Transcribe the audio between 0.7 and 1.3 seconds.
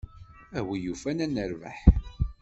yufan